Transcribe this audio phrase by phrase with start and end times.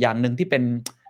[0.00, 0.64] อย่างหนึ่งที่เป็น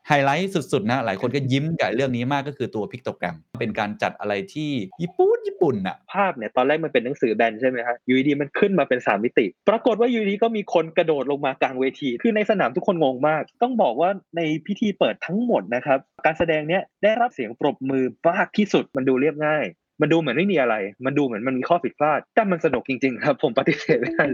[0.09, 4.71] ไฮไลท์สุดๆนะหลายคนก็ยิ้มกับเรื่องนี้มากก็คือตัวพิกโตแกรม เป็นการจัดอะไรที่
[5.03, 19.65] ญี่ปุ่นญี่ปุ่นอะภาพเนี่ยตอนแรกมันเป็นหนังสือแบนใช่ไหมฮะยูดีมันขึ้นมาเป็น3มิติ ปรากฏว่ายูดีก็มีคนกระโดดลงมากลางเวที คือในสนามทุกคนงงมาก ต้องบอกว่าในพิธีเปิดทั้งหมดนะครับ การแสดงเนี้ยได้รับเสียงปรบมือมากที่สุดมันดูเรียบง่าย
[20.01, 24.27] มันดูเหมือนไม่มีอะไร มันดูเหมือนมันมีข้อผิดพลาด แต่มันสนุกจริงๆครับผมปฏิเสธไม่ได้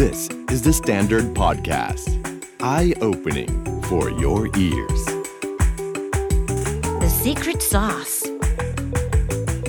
[0.00, 0.18] This
[0.54, 2.21] is the Standard Podcast
[2.64, 3.50] Eye-opening
[3.88, 5.02] for your ears
[7.02, 8.16] The secret sauce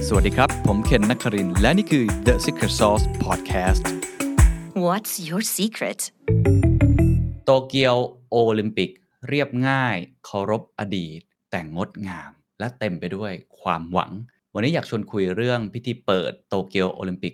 [0.07, 3.83] สวัสดีครับ ผมเคนนักครินและนี่คือ The Secret Sauce Podcast
[4.85, 5.99] What's your secret
[7.45, 7.95] โตเกียว
[8.31, 8.89] โอลิมปิก
[9.29, 11.19] เรียบง่ายเคารพอดีต
[11.51, 14.11] แต่งดงาม และเต็มไปด้วยความหวัง
[14.55, 17.33] วันนี้อยากชวนคุยเรื่องพิธีเปิดโตเกียวโอลิมปิก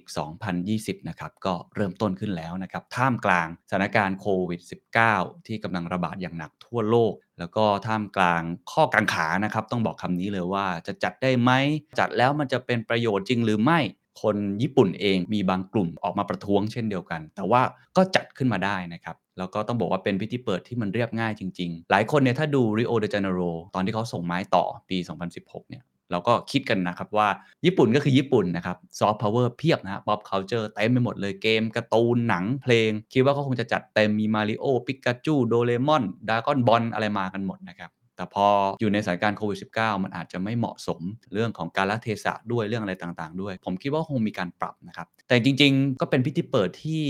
[0.55, 4.61] 2020 นะครับ ก็เริ่มต้นขึ้นแล้วนะครับ ท่ามกลางสถานการณ์โควิด
[5.03, 8.41] -19 ที่กำลังระบาดอย่างหนักทั่วโลก แล้วก็ท่ามกลาง
[8.71, 11.51] ข้อกังขานะครับ ต้องบอกคำนี้เลยว่าจะจัดได้ไหม
[11.99, 13.79] จัดแล้วมันจะเป็นประโยชน์จริงหรือไม่
[14.21, 17.61] คนญี่ปุ่นเองมีบางกลุ่มออกมาประท้วงเช่นเดียวกัน แต่ว่า
[17.97, 23.39] ก็จัดขึ้นมาได้นะครับ แล้วก็ต้องบอกว่าเป็นพิธีเปิดที่มันเรียบง่ายจริง ๆ หลายคนเนี่ยถ้าดูริโอเดจาเนโร
[23.75, 24.97] ตอนที่เขาส่งไม้ต่อปี
[25.33, 27.27] 2016 เนี่ย เราก็คิดกันนะครับว่า
[27.65, 38.47] ญี่ปุ่นก็คือญี่ปุ่นนะครับซอฟต์พาวเวอร์เพียบนะฮะ pop culture เต็มไปหมดเลยเกมการ์ตูนหนังเพลง คิดว่าเขาคงจะจัดเต็มมีมาริโอปิกาจูโดเรมอนดราก้อนบอลอะไรมากันหมดนะครับแต่พอ
[38.79, 41.01] อยู่ในสถานการณ์โควิด -19 มันอาจจะไม่เหมาะสม
[41.33, 47.01] เรื่องของการละเทศะด้วยเรื่องอะไรต่างๆ ด้วย ผมคิดว่าคงมีการปรับนะครับ แต่จริงๆ ก็เป็นพิธีเปิดที่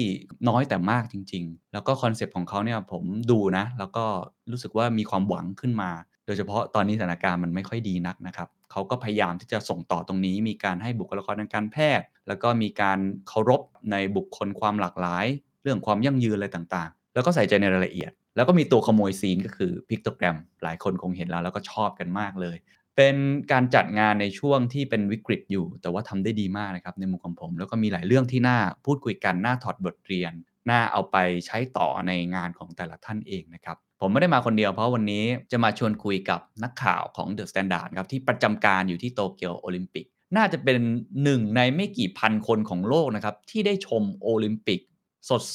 [0.49, 4.05] น้อยแต่มากจริง ๆ แล้วก็คอนเซปต์ของเขาเนี่ยผมดูนะ แล้วก็
[4.51, 5.89] รู้สึกว่ามีความหวังขึ้นมา
[6.25, 13.61] โดยเฉพาะตอนนี้สถานการณ์มันไม่ค่อยดีนักนะครับ เขาก็พยายามที่จะส่งต่อตรงนี้ มีการให้บุคลากรทางการแพทย์ แล้วก็มีการเคารพ
[13.91, 15.25] ในบุคคลความหลากหลาย
[15.63, 22.57] เรื่องความยั่งยืนอะไรต่างๆ แล้วก็ใส่ใจในรายละเอียด แล้วก็มีตัวขโมยซีนก็คือพิกโตแกรม หลายคนคงเห็นแล้วแล้วก็ชอบกันมากเลย
[22.97, 23.15] เป็น
[23.51, 30.33] การจัดงานในช่วงที่เป็นวิกฤตอยู่ แต่ว่าทำได้ดีมากนะครับในมุมของผม แล้วก็มีหลายเรื่องที่น่าพูดคุยกันน่าถอดบทเรียน
[30.71, 40.05] น่าเอาไปใช้ต่อในงานของแต่ละท่านเองนะครับ ผมไม่ได้มาคนเดียวเพราะวันนี้จะมาชวนคุยกับนักข่าวของ The Standard ครับที่ประจำการอยู่ที่โตเกียวโอลิมปิก
[40.37, 40.77] น่าจะเป็น
[41.23, 44.79] หนึ่งในไม่กี่พันคนของโลกนะครับที่ได้ชมโอลิมปิก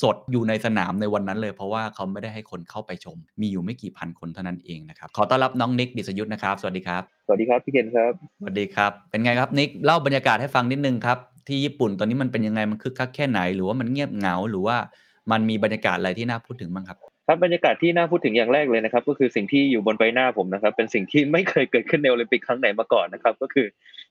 [0.02, 14.76] สดๆอยู่ในสนามในวันนั้นเลย เพราะว่าเขาไม่ได้ให้คนเข้าไปชม มีอยู่ไม่กี่พันคนเท่านั้นเองนะครับ ขอต้อนรับน้องนิกดิษยุทธนะครับ สวัสดีครับ สวัสดีครับพี่เกณครับ สวัสดีครับ เป็นไงครับนิกเล่าบรรยากาศให้ฟังนิดนึงครับ ที่ญี่ปุ่นตอนนี้มันเป็นยังไงมันคึกคักแค่ไหน หรือว่ามันเงียบเหงาหรือว่า
[15.33, 23.67] มันมีบรรยากาศอะไรที่น่าพูดถึงบ้างครับครับบรรยากาศที่น่าพูดถึงอย่างแรกเลยนะครับ ก็คือสิ่งที่อยู่บนใบหน้าผมนะครับ เป็นสิ่งที่ไม่เคยเกิดขึ้นในโอลิมปิกครั้งไหนมาก่อนนะครับ ก็คือ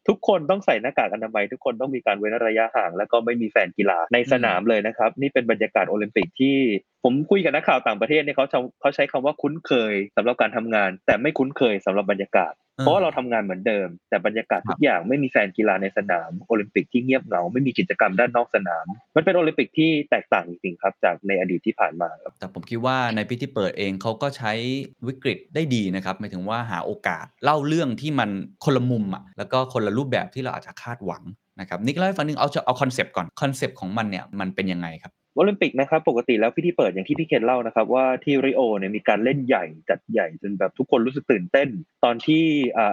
[0.07, 6.57] ทุกคนต้องใส่หน้ากากอนามัย ทุกคนต้องมีการเว้นระยะห่าง แล้วก็ไม่มีแฟนกีฬาในสนามเลยนะครับ นี่เป็นบรรยากาศโอลิมปิกที่
[7.03, 8.45] ผมคุยกับนักข่าวต่างประเทศเนี่ยเขา
[8.81, 18.85] เขาใช้คำว่าคุ้นเคยสำหรับการทำงาน แต่ไม่คุ้นเคยสำหรับบรรยากาศ เพราะเราทำงานเหมือนเดิม แต่บรรยากาศทุกอย่างไม่มีแฟนกีฬาในสนามโอลิมปิกที่เงียบเหงาไม่มีกิจกรรมด้านนอกสนาม
[19.16, 24.51] มันเป็นโอลิมปิกที่แตกต่างจริงๆครับ จากในอดีตที่ผ่านมาครับแต่ผมคิดว่าในพิธีเปิดเองเขาก็ใช้
[25.07, 28.29] วิกฤตได้ดีนะครับหมายถึงว่าหาโอกาสเล่าเรื่องที่มัน
[28.66, 31.23] คนละมุมอะแล้วก็คนละรูปแบบที่เราอาจจะคาดหวัง
[31.59, 41.69] นะครับนิกเล่าให้ฟังนิดนึงเอาเอาคอนเซปต์ก่อนคอนเซปต์ของมันเนี่ยมันเป็นยังไงครับ โอลิมปิกนะครับปกติแล้วพิธีเปิดอย่างที่พี่เคนเล่านะครับ ว่าที่ริโอเนี่ยมีการเล่นใหญ่จัดใหญ่จนแบบทุกคนรู้สึกตื่นเต้น
[42.03, 42.44] ตอนที่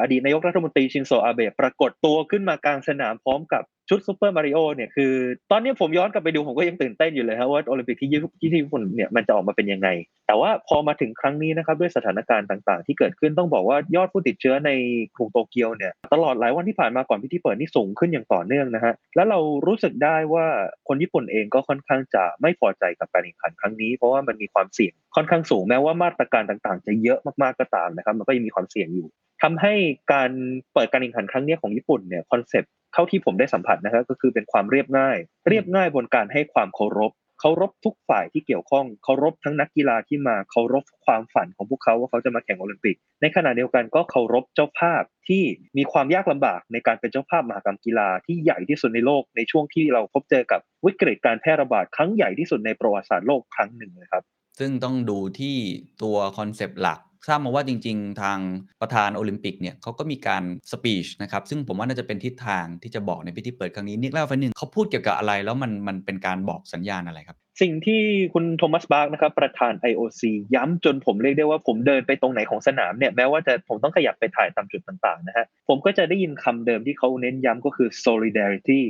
[0.02, 5.12] อดีตนายกรัฐมนตรีชินโซอาเบะปรากฏตัวขึ้นมากลางสนามพร้อมกับ ชุดซูเปอร์มาริโอเนี่ยคือ
[5.50, 8.08] ตอนนี้ผมย้อนกลับไปดูผมก็ยังตื่นเต้นอยู่เลยครับว่าโอลิมปิกที่
[8.40, 9.88] ที่ญี่ปุ่นเนี่ยมันจะออกมาเป็นยังไง
[10.26, 14.70] แต่ว่าพอมาถึงครั้งนี้นะครับด้วยสถานการณ์ต่างๆ ที่เกิดขึ้นต้องบอกว่ายอดผู้ติดเชื้อใน
[15.16, 20.46] กรุงโตเกียวเนี่ยตลอดหลายวันที่ผ่านมาก่อนพิธีเปิดนี่สูงขึ้นอย่างต่อเนื่องนะฮะแล้วเรารู้สึกได้ว่า
[20.88, 29.08] คนญี่ปุ่นเองก็ค่อนข้างจะไม่พอใจกับการแข่งขันครั้งนี้ เพราะว่ามันมีความเสี่ยงค่อนข้างสูงแม้ว่ามาตรการต่างๆ จะเยอะมากๆก็ตามนะครับ มันก็ยังมีความเสี่ยงอยู่
[29.42, 29.74] ทำให้
[30.12, 30.30] การ
[30.74, 35.16] เปิดการแข่งขันครั้งนี้ของญี่ปุ่นเนี่ยคอนเซปต์ เท่าที่ผมได้สัมผัสนะครับก็คือเป็นความเรียบง่าย
[35.48, 45.42] เรียบง่ายบนการให้ความเคารพเคารพทุกฝ่ายที่เกี่ยวข้องเคารพทั้งนักกีฬาที่มาเคารพความฝันของพวกเขาว่าเขาจะมาแข่งโอลิมปิก ในขณะเดียวกันก็เคารพเจ้าภาพที่
[45.76, 54.24] มีความยากลำบากในการเป็นเจ้าภาพมหกรรมกีฬาที่ใหญ่ที่สุดในโลกในช่วงที่เราพบเจอกับวิกฤตการแพร่ระบาดครั้งใหญ่ที่สุดในประวัติศาสตร์โลกครั้งหนึ่งเลยครับ
[54.58, 55.56] ซึ่งต้องดูที่
[56.02, 58.38] ตัวคอนเซปต์หลัก ทราบมาว่าจริง ๆ ทาง
[58.80, 68.02] ประธานโอลิมปิกเนี่ยเขาก็มีการ speech นะครับซึ่งผมว่าน่าจะเป็นทิศทางที่จะบอกในพิธีเปิดครั้งนี้นิกเล่าให้ฟังนิดนึงเขาพูดเกี่ยวกับอะไรแล้วมันมันเป็นการบอกสัญญาณอะไรครับสิ่งที่
[68.34, 70.22] คุณโทมัสบาร์กนะครับประธาน IOC
[70.54, 78.82] ย้ำจนผมเรียกได้ว่าผมเดินไปตรงไหนของสนามเนี่ยแม้ว่าจะผมต้องขยับไปถ่ายตามจุดต่างๆนะฮะผมก็จะได้ยินคำเดิมที่เขาเน้นย้ำก็คือ solidarity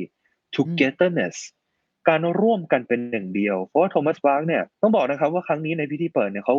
[0.56, 1.36] togetherness
[2.08, 6.56] การร่วมกันเป็นหนึ่งเดียว เพราะว่าโทมัสบาร์กเนี่ยต้องบอกนะครับว่าครั้งนี้ในพิธีเปิดเนี่ยเขา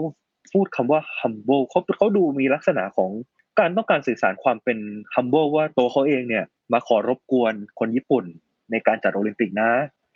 [0.53, 3.11] พูดคำว่า humble เขาเขาดูมีลักษณะของ
[3.59, 4.77] การต้องการสื่อสารความเป็น
[5.13, 8.25] humble ว่าตัวเขาเองเนี่ยมาขอรบกวนคนญี่ปุ่น
[8.71, 9.71] ในการจัดโอลิมปิกนะ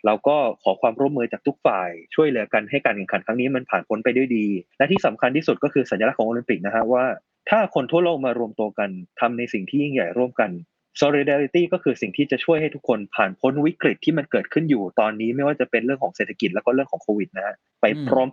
[0.05, 7.05] เราก็ขอความร่วมมือจากทุกฝ่ายช่วยเหลือกันให้การแข่งขันครั้งนี้มันผ่านพ้นไปด้วยดี และที่สำคัญที่สุดก็คือสัญลักษณ์ของโอลิมปิกนะฮะว่า
[7.49, 8.89] ถ้าคนทั่วโลกมารวมตัวกัน
[9.19, 10.49] ทำในสิ่งที่ยิ่งใหญ่ร่วมกัน
[11.01, 17.85] solidarity ก็คือสิ่งที่จะช่วยให้ทุกคนผ่านพ้นวิกฤตที่มันเกิดขึ้นอยู่ตอนนี้ไม่ว่าจะเป็นเรื่องของเศรษฐกิจแล้วก็เรื่องของโควิดนะฮะไป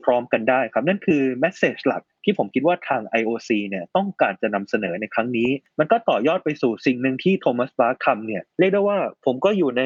[0.04, 9.82] พร้อม ๆ กันได้ครับนั่นคือ message หลัก ที่ผมคิดว่าทาง IOC เนี่ยต้องการจะนำเสนอในครั้งนี้ มันก็ต่อยอดไปสู่สิ่งหนึ่งที่โทมัสบาร์คำเนี่ยเรียกได้ว่าผมก็อยู่ใน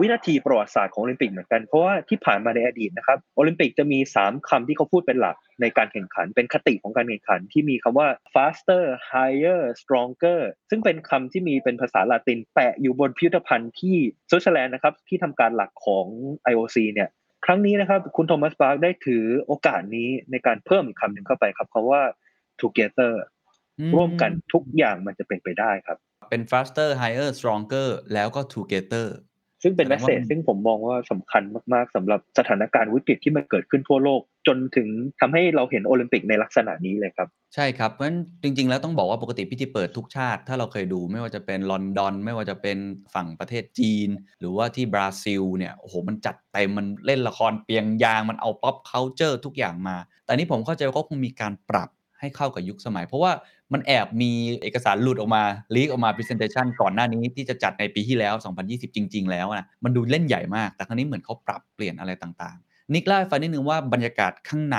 [0.00, 10.40] วินาทีประวัติศาสตร์ของโอลิมปิกเหมือนกัน เพราะว่าที่ผ่านมาในอดีตนะครับโอลิมปิกจะมี 3คำที่เขาพูดเป็นหลักในการแข่งขันเป็นคติของการแข่งขันที่มีคำว่า faster higher stronger
[10.70, 13.96] ซึ่งเป็นคำที่มีเป็นภาษาละตินแปะอยู่บนพิพิธภัณฑ์ที่
[14.30, 16.06] สวิตเซอร์แลนด์นะครับที่ทำการหลักของ
[16.52, 17.08] IOC เนี่ย
[17.44, 22.02] ครั้งนี้นะครับ คุณโทมัสบาร์กได้ถือโอกาสนี้ในการเพิ่มอีกคำหนึ่งเข้าไปครับคำว่า
[22.60, 23.12] together
[23.94, 25.98] ร่วมกันทุกอย่างมันจะเป็นไปได้ครับ
[26.30, 29.06] เป็น faster higher stronger แล้วก็ together
[29.62, 31.42] ซึ่งเป็น message ซึ่งผมมองว่าสำคัญ
[31.72, 34.88] มาก ๆสำหรับสถานการณ์วิกฤตที่มันเกิดขึ้นทั่วโลก จนถึง
[35.20, 42.78] ทำให้เราเห็นโอลิมปิกในลักษณะนี้เลยครับ ใช่ครับเพราะฉะนั้นจริง ๆ แล้วต้องบอกว่าปกติพิธีเปิดทุกชาติ ถ้าเราเคยดูไม่ว่าจะเป็นลอนดอน ไม่ว่าจะเป็น
[43.14, 44.08] ฝั่งประเทศจีน
[44.40, 51.90] หรือว่าที่บราซิลเนี่ยโอ้โหมันจัดเต็มมันเล่นละครเปียงยางมันเอา pop culture ทุกอย่างมา แต่นี้ผมเข้าใจว่าเขาคงมีการปรับ
[52.20, 53.32] ให้เข้ากับยุคสมัย เพราะว่า
[53.72, 54.30] มันแอบมี
[54.62, 55.42] เอกสารหลุดออกมา
[55.74, 58.34] leak ออกมา presentation ก่อนหน้านี้ที่จะจัดในปีที่แล้ว
[58.66, 64.78] 2020 จริง ๆ แล้วนะมันดูเล่นใหญ่มาก แต่ครั้งนี้เหมือนเขาปรับเปลี่ยนอะไรต่างๆ นิกเล่าให้ฟังนิดนึงว่าบรรยากาศข้างใน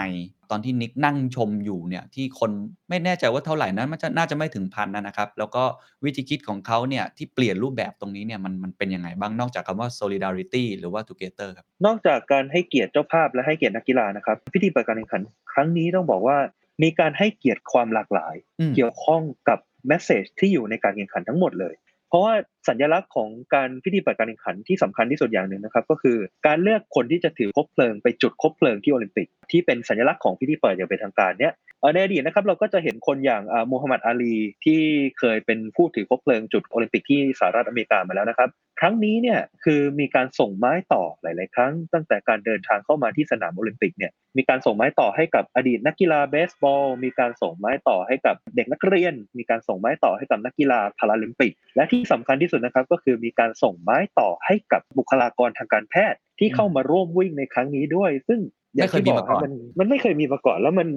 [0.51, 2.51] ตอนที่นิกนั่งชมอยู่เนี่ยที่คน
[2.89, 5.63] ไม่แน่ใจว่าเท่าไหร่นั้นมันน่าจะไม่ถึงพันนะครับ แล้วก็
[6.05, 15.21] วิธีคิดของเขาเนี่ยที่เปลี่ยนรูปแบบตรงนี้เนี่ยมันมันเป็นยังไงบ้างนอกจากคำว่า solidarity หรือว่า together ครับนอกจากการให้เกียรติเจ้าภาพและให้เกียรตินักกีฬานะครับพิธีเปิดการแข่งขัน
[15.53, 16.37] ครั้งนี้ต้องบอกว่า
[16.83, 18.35] มีการให้เกียรติความหลากหลาย
[18.75, 21.75] เกี่ยวข้องกับแมสเซจที่อยู่ในการแข่งขันทั้งหมดเลย
[22.09, 22.33] เพราะว่า
[22.67, 26.17] สัญลักษณ์ของการพิธีเปิดการแข่งขันที่สำคัญที่สุดอย่างหนึ่งนะครับ ก็คือ
[26.47, 31.53] การเลือกคนที่จะถือคบเพลิงไปจุดคบเพลิงที่โอลิมปิก ที่เป็นสัญลักษณ์ของพิธีเปิดอย่างเป็นทางการเนี้ย
[31.93, 34.35] ในอดีตนะครับเราก็จะเห็นคนอย่างมูฮัมหมัดอาลี
[34.65, 34.81] ที่
[35.19, 38.49] เคยเป็นผู้ถือคบเพลิงจุดโอลิมปิกที่สหรัฐอเมริกามาแล้วนะครับ
[38.83, 58.39] ครั้งนี้เนี่ยคือมีการส่งไม้ต่อหลาย ๆ ครั้ง ตั้งแต่การเดินทางเข้ามาที่สนามโอลิมปิกเนี่ยมีการส่งไม้ต่อให้กับอดีตนักกีฬาเบสบอล มีการส่งไม้ต่อให้กับเด็กนักเรียน มีการส่งไม้ต่อให้กับนักกีฬาพาราลิมปิก และที่สำคัญที่สุดนะครับก็คือมีการส่งไม้ต่อให้กับบุคลากรทางการแพทย์ที่เข้ามาร่วมวิ่งในครั้งนี้ด้วย ซึ่ง
[58.75, 60.87] ไม่เคยมีมาก่อนมันมันไม่เคยมีมาก่อนแล้วมัน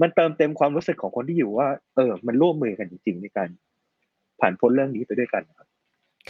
[0.00, 3.48] มันเติมเต็มความรู้สึกของคนที่อยู่ว่า เออ มันร่วมมือกันจริง ๆ ในการ
[4.40, 5.71] ผ่านพ้นเรื่องนี้ไปด้วยกันครับ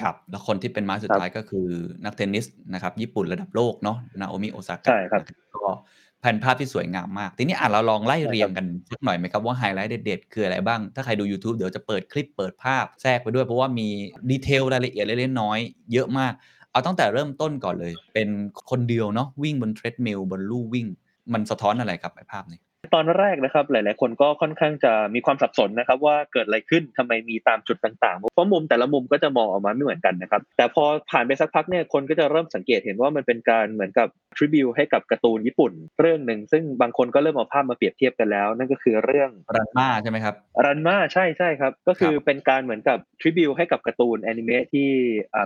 [0.00, 1.66] ครับ แล้วคนที่เป็นไม้สุดท้าย ก็คือ
[2.04, 2.44] นักเทนนิส
[2.74, 5.22] นะครับ ญี่ปุ่นระดับโลกเนาะ นาโอมิ โอซากะใช่ครับ
[5.54, 5.72] ก็
[6.20, 13.88] เป็นภาพที่สวยงามมาก ทีนี้อะเราลองไล่เรียงกันสักหน่อยไหมครับว่าไฮไลท์เด็ดๆ คืออะไรบ้าง ถ้าใครดู YouTube เดี๋ยวจะเปิดคลิปเปิดภาพแทรกไปด้วย เพราะว่ามี
[14.30, 15.58] detail รายละเอียดเล็กๆน้อย
[15.92, 16.32] เยอะมาก
[16.70, 18.28] เอาตั้งแต่เริ่มต้นก่อนเลย เป็น
[18.70, 20.86] คนเดียวเนาะวิ่งบนเทรดมิลบนลู่วิ่ง
[21.32, 22.60] มันสะท้อนอะไรครับไอภาพนี้
[22.94, 40.34] ตอนแรกนะครับ หลาย ๆ คนก็ค่อนข้างจะมีความสับสนนะครับ ว่าเกิดอะไรขึ้นทำไมมีตามจุดต่าง ๆ เพราะมุมแต่ละมุมก็จะมองออกมาไม่เหมือนกันนะครับ แต่พอผ่านไปสักพักเนี่ยคนก็จะเริ่มสังเกตเห็นว่ามันเป็นการเหมือนกับทริบิวให้กับการ์ตูนญี่ปุ่น เรื่องหนึ่งซึ่งบางคนก็เริ่มเอาภาพมาเปรียบเทียบกันแล้ว นั่นก็คือเรื่องรันมาใช่ไหมครับ
[40.64, 44.88] รันมาใช่ใช่ครับ ก็คือเป็นการเหมือนกับทริบิวให้กับการ์ตูนแอนิเมะที่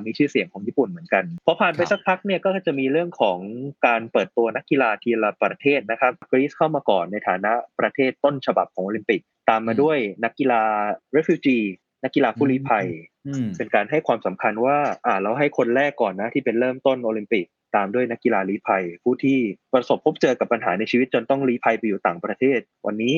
[0.04, 3.38] มีชื่อเสียงของญี่ปุ่นเหมือนกันพอผ่านไปสักพักเนี่ยก็จะมีเรื่องของ
[3.86, 10.62] การเปิดตัวนักกีฬาทีละประเทศนะครับกรีซเข้ามาก่อนในฐานะประเทศต้นฉบับของโอลิมปิก ตามมาด้วยนักกีฬา
[11.12, 11.58] เรฟิวจี
[12.04, 12.86] นักกีฬาผู้ลี้ภัย
[13.56, 17.44] เป็นการให้ความสำคัญว่าอ่าเราให้คนแรกก่อนนะที่เป็นเริ่มต้นโอลิมปิก
[17.76, 19.38] ตามด้วยนักกีฬาลี้ภัย ผู้ที่
[19.72, 23.14] ประสบพบเจอกับปัญหาในชีวิตจนต้องลี้ภัยไปอยู่ต่างประเทศ วันนี้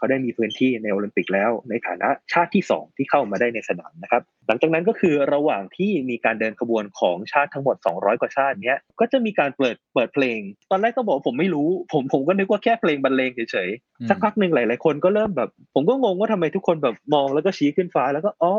[0.00, 10.38] เขาได้มีพื้นที่ในโอลิมปิกแล้ว ในฐานะชาติที่ 2 ที่เข้ามาได้ในสนามนะครับ หลังจากนั้นก็คือระหว่างที่มีการเดินขบวนของชาติทั้งหมด 200 กว่าชาติเนี้ยก็จะมีการเปิดเปิดเพลง
[10.70, 18.52] ตอนแรกก็บอกผมไม่รู้ ผมผมก็นึกว่าแค่เพลงบรรเลงเฉยๆสักพักหนึ่งหลาย ๆ คนก็เริ่มแบบ ผมก็งงว่าทำไมทุกคนแบบมองแล้วก็ชี้ขึ้นฟ้าแล้วก็อ๋อ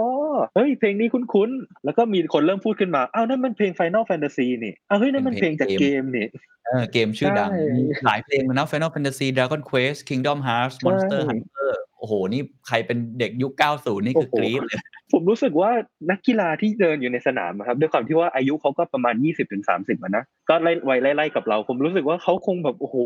[0.56, 6.28] เฮ้ยเพลงนี้คุ้นๆแล้วก็มีคนเริ่มพูดขึ้นมาอ้าวนั่นมันเพลง Final Fantasy นี่อ้าวเฮ้ยนั่นมันเพลงจากเกมนี่
[6.66, 7.50] เออเกมชื่อดัง
[8.06, 14.80] หลายเพลงนะ Final Fantasy Dragon Quest Kingdom Hearts Monster Hunter โอ้โห นี่ใครเป็นเด็กยุค 90 นี่คือกรี๊ดเลย
[15.14, 15.72] ผมรู้สึกว่า
[16.12, 19.16] นักกีฬาที่เดินอยู่ในสนามครับ ด้วยความที่ว่าอายุเขาก็ประมาณ
[19.60, 22.98] 20-30นะ ก็ไล่ไวไล่ๆกับเรา ผมรู้สึกว่าเขาคงแบบโอ้โห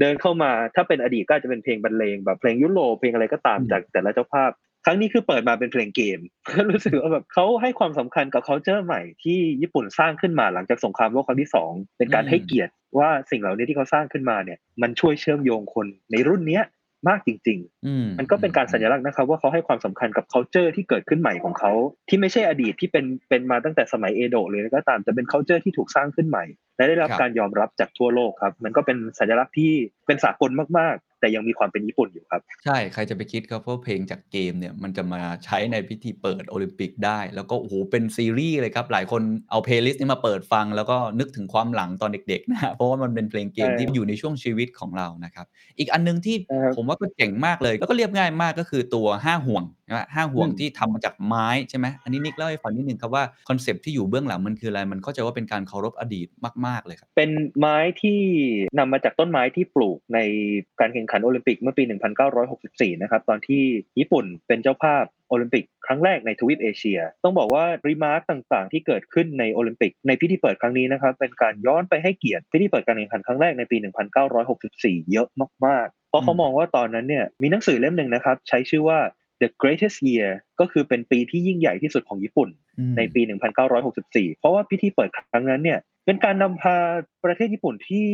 [0.00, 4.52] เดินเข้ามา ถ้าเป็นอดีตก็จะเป็นเพลงบรรเลงแบบเพลงยุโรปเพลงอะไรก็ตามจากแต่ละเจ้าภาพ
[4.86, 6.18] ครั้งนี้คือเปิดมาเป็นเพลงเกม
[6.50, 16.64] ก็รู้สึกว่าแบบเขาให้ความสำคัญกับ culture ใหม่ที่ญี่ปุ่นสร้างขึ้นมาหลังจากสงครามโลกครั้งที่สองเป็นการให้เกียรติว่าสิ่งเหล่านี้ที่เขาสร้างขึ้นมาเนี่ยมันช่วยเชื่อมโยงคนในรุ่นเนี้ย
[17.08, 21.72] มากจริงอืมๆมันก็เป็นการสัญลักษณ์นะครับ ว่าเขาให้ความสำคัญกับ culture ที่เกิดขึ้นใหม่ของเขา
[22.08, 26.44] ที่ไม่ใช่อดีตที่เป็นเป็นมาตั้งแต่สมัยเอโดะเลยก็ตามจะเป็น culture ที่ถูกสร้างขึ้นใหม่
[26.76, 29.72] และได้รับครับการยอมรับจากทั่วโลกครับ มันก็เป็นสัญลักษณ์ที่
[30.06, 45.46] เป็นสากลมากๆ แต่ยังมีความเป็นญี่ปุ่นอยู่ครับ ใช่ ใครจะไปคิดครับว่าเพลงจากเกมเนี่ยมันจะมาใช้ในพิธีเปิดโอลิมปิกได้ แล้วก็โอ้โหเป็นซีรีส์เลยครับ หลายคนเอา playlist นี้มาเปิดฟัง แล้วก็นึกถึงความหลังตอนเด็กๆนะฮะเพราะว่ามันเป็นเพลงเกมใช่ที่อยู่ในช่วงชีวิตของเรานะครับ
[45.78, 49.81] อีกอันหนึงที่ครับผมว่าก็เจ๋งมากเลย แล้วก็เรียบง่ายมากก็คือตัวห้าห่วงนะฮะ
[50.14, 56.28] ห้าห่วงอืมที่ทำมาจากไม้ใช่ไหมอันนี้นิกเล่าให้ฟังนิดนึงครับว่า concept ที่อยู่เบื้องหลังมันคืออะไร มันเข้าใจว่าเป็นการเคารพอดีต
[56.66, 58.20] มาก ๆ เลยครับ เป็นไม้ที่
[58.78, 60.18] นำมาจากต้นไม้ที่ปลูกใน
[60.80, 61.82] การแข่งขันโอลิมปิกเมื่อปี
[62.42, 63.62] 1964 นะครับ ตอนที่
[63.98, 73.76] ญี่ปุ่นเป็นเจ้าภาพโอลิมปิกครั้งแรกในทวีปเอเชีย ต้องบอกว่า remark ต่างๆ ที่เกิดขึ้นในโอลิมปิกในพิธีเปิดครั้งนี้นะครับเป็นการย้อนไปให้เกียรติพิธีเปิดการแข่งขันครั้งแรกในปี
[74.44, 75.28] 1964 เยอะ
[75.66, 78.98] มากๆ เพราะเขามองว่าตอนนั้นเนี่ยมีหนังสือเล่มหนึ่งนะครับใช้ชื่อว่า
[79.42, 80.30] The Greatest Year
[80.60, 83.20] ก็คือเป็นปีที่ยิ่งใหญ่ที่สุดของญี่ปุ่นอืมในปี
[83.80, 86.76] 1964 เพราะว่าพิธีเปิดครั้งนั้นเนี่ยเป็นการนำพา
[87.24, 88.08] ประเทศญี่ปุ่นที่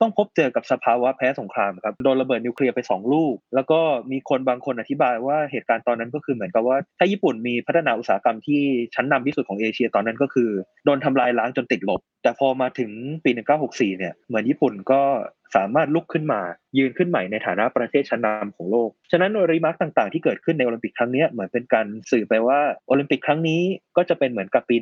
[0.00, 8.62] ต้องพบเจอกับสภาวะแพ้สงครามครับโดนระเบิดนิวเคลียร์ไป 2 ลูก แล้วก็มีคนบางคนอธิบายว่าเหตุการณ์ตอนนั้นก็คือเหมือนกับว่า ถ้าญี่ปุ่นมีพัฒนาอุตสาหกรรมที่
[8.94, 10.50] ชั้นนำที่สุดของเอเชียตอนนั้นก็คือ
[10.84, 12.90] โดนทำลายล้างจนติดลบ แต่พอมาถึง
[13.24, 13.30] ปี
[13.64, 15.00] 1964 เนี่ยเหมือนญี่ปุ่นก็
[15.56, 16.40] สามารถลุกขึ้นมา
[16.78, 23.62] ยืนขึ้นใหม่ในฐานะประเทศชั้นนำของโลก ฉะนั้น remark ต่างๆ ที่เกิดขึ้นในโอลิมปิกครั้งนี้เหมือนเป็นการสื่อไปว่าโอลิมปิกครั้งนี้
[23.96, 24.76] ก็จะเป็นเหมือนกับปี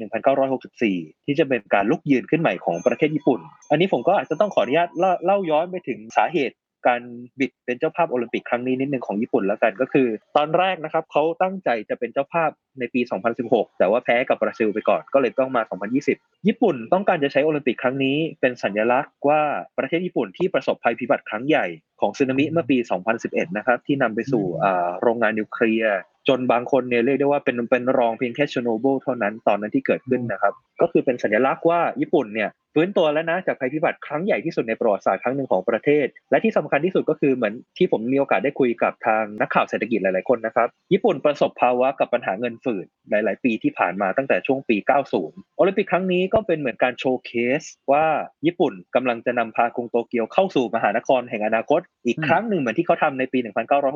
[0.60, 4.88] 1964 ที่จะเป็นการลุกยืนขึ้นใหม่ของประเทศญี่ปุ่น อันนี้ผมก็อาจจะต้องขออนุญาต
[5.24, 6.54] เล่าย้อนไปถึงสาเหตุ
[6.88, 7.00] การ
[7.40, 13.00] bid เป็นเจ้าภาพโอลิมปิกครั้งนี้นิดนึงของญี่ปุ่นแล้วกันก็คือ ตอนแรกนะครับเขาตั้งใจจะเป็นเจ้าภาพในปี
[13.40, 15.62] 2016 แต่ว่าแพ้กับบราซิลไปก่อนก็เลยต้องมา
[16.04, 19.40] 2020 ญี่ปุ่นต้องการจะใช้โอลิมปิกครั้งนี้เป็นสัญลักษณ์ว่า
[19.78, 21.66] ประเทศญี่ปุ่นที่ประสบภัยพิบัติครั้งใหญ่
[22.00, 22.78] ของสึนามิเมื่อปี
[23.18, 25.98] 2011 นะครับที่นำไปสู่อ่าโรงงานนิวเคลียร์
[26.28, 44.76] จนบางคนเนี่ยเรียกได้ว่าเป็นเป็นรองเพียงแค่เชโนโบลเท่านั้นตอนนั้นที่เกิดขึ้นนะครับ ก็คือเป็นสัญลักษณ์ว่าญี่ปุ่นเนี่ย ฟื้นตัวแล้วนะจากภัยพิบัติครั้งใหญ่ที่สุดในประวัติศาสตร์ครั้งหนึ่งของประเทศ และที่สำคัญที่สุดก็คือเหมือนที่ผมมีโอกาสได้คุยกับทางนักข่าวเศรษฐกิจหลายๆคนนะครับ ญี่ปุ่นประสบภาวะกับปัญหาเงินฝืดหลาย ๆ ปีที่ผ่านมาตั้งแต่ช่วงปี
[45.16, 47.62] 90 โอลิมปิกครั้งนี้ก็เป็นเหมือนการโชว์เคส
[47.92, 48.04] ว่า
[48.46, 53.38] ญี่ปุ่นกำลังจะนำพากรุงโตเกียวเข้าสู่มหานครแห่งอนาคต อีกครั้งหนึ่งเหมือนที่เขาทำในปี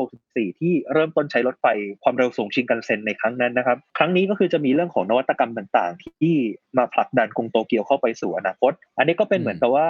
[0.00, 1.66] 1964 ที่เริ่มต้นใช้รถไฟ
[2.02, 6.36] ความเร็วสูงชินกันเซ็นในครั้งนั้นนะครับ ครั้งนี้ก็คือจะมีเรื่องของนวัตกรรมต่าง ๆ ที่
[6.78, 8.65] มาผลักดันกรุงโตเกียวเข้าไปสู่อนาคต
[8.98, 9.88] อันนี้ก็เป็นเหมือนกับว่า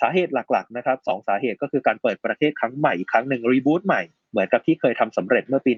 [0.00, 5.72] สาเหตุหลักๆนะครับสองสาเหตุก็คือการเปิดประเทศครั้งใหม่อีกครั้งหนึ่งรีบูตใหม่เหมือนกับที่เคยทำสำเร็จเมื่อปี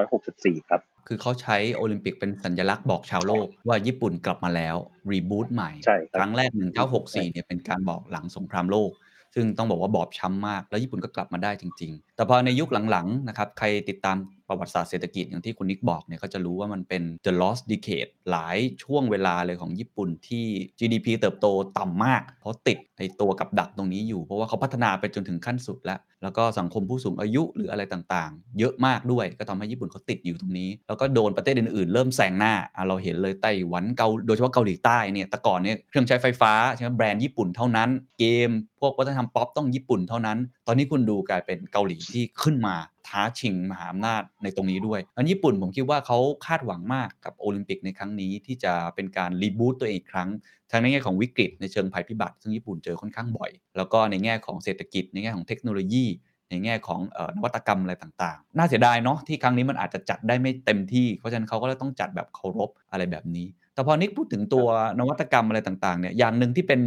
[0.00, 4.76] 1964 ครับ คือเขาใช้โอลิมปิกเป็นสัญลักษณ์บอกชาวโลกว่าญี่ปุ่นกลับมาแล้ว
[5.12, 6.50] รีบูตใหม่ใช่ครับครั้งแรก
[6.92, 8.90] 1964 เนี่ยเป็นการบอกหลังสงครามโลก
[9.34, 14.16] ซึ่งต้องบอกว่าบอบช้ำมาก แล้วญี่ปุ่นก็กลับมาได้จริง ๆ แต่พอในยุคหลังๆนะครับใครติดตาม
[14.50, 20.44] ประวัติศาสตร์เศรษฐกิจอย่างที่คุณนิกบอกเนี่ยก็จะรู้ว่ามันเป็น the lost decade หลายช่วงเวลาเลยของญี่ปุ่นที่
[20.78, 21.46] GDP เติบโต
[21.78, 32.54] ต่ำมาก เพราะติดไอตัวกับดักตรงนี้อยู่ เพราะว่าเขาพัฒนาไปจนถึงขั้นสุดแล้ว แล้วก็สังคมผู้สูงอายุหรืออะไรต่างๆ เยอะมากด้วยก็ทำให้ญี่ปุ่นเขาติดอยู่ตรงนี้ แล้วก็โดนประเทศอื่นๆ เริ่มแซงหน้า
[32.88, 37.88] เราเห็นเลยไต้หวันเกาโดยเฉพาะเกาหลีใต้เนี่ยแต่ก่อนเนี่ยเครื่องใช้ไฟฟ้าใช่ไหมแบรนด์ญี่ปุ่นเท่านั้น
[38.18, 42.76] เกม พวกวัฒนธรรมป๊อปต้องญี่ปุ่นเท่านั้น ตอนนี้คุณดูกลายเป็นเกาหลีที่ขึ้นมา
[43.10, 50.28] ท้าชิงมหาอำนาจในตรงนี้ด้วย อันญี่ปุ่นผมคิดว่าเขาคาดหวังมากกับโอลิมปิกในครั้งนี้ที่จะเป็นการ reboot ตัวเองอีกครั้ง
[50.70, 56.06] ทั้งในแง่ของวิกฤตในเชิงภัยพิบัติ ซึ่งญี่ปุ่นเจอค่อนข้างบ่อย แล้วก็ในแง่ของเศรษฐกิจในแง่ของเทคโนโลยี
[56.50, 64.66] ในแง่ของเออนวัตกรรมอะไรต่างๆ น่าเสียดายเนาะที่ครั้งนี้มันอาจจะจัดได้ไม่เต็มที่ เพราะฉะนั้นเขาก็เลยต้องจัดแบบเคารพอะไรแบบนี้ แต่พอนิกพูดถึงตัว
[64.98, 66.80] นวัตกรรมอะไรต่างๆเนี่ยอย่างหนึ่งที่เป็น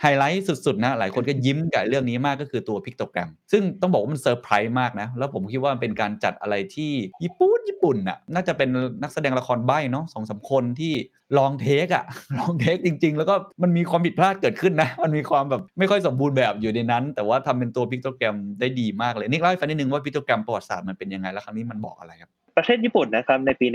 [0.00, 6.92] ไฮไลท์สุดๆนะหลายคนก็ยิ้มกับเรื่องนี้มากก็คือตัว pictogram ซึ่งต้องบอกว่ามันเซอร์ไพรส์มากนะ แล้วผมคิดว่ามันเป็นการจัดอะไรที่
[7.24, 8.68] ญี่ปุ่นญี่ปุ่นน่ะน่าจะเป็น
[9.02, 10.92] นักแสดงละครใบ้เนาะสองสามคนที่
[11.38, 12.04] ลอง take อะ
[12.38, 23.66] ลอง take จริง ๆ แล้วก็มันมีความผิดพลาดเกิดขึ้นนะ มันมีความแบบไม่ค่อยสมบูรณ์แบบอยู่ในนั้น แต่ว่าทำเป็นตัว pictogram ได้ดีมากเลยนิกเล่าให้ฟังนิดนึงว่า pictogram ประวัติศาสตร์มันเป็นยังไงแล้วครั้งนี้มันบอกอะไรครับ ประเทศญี่ปุ่นนะครับในปี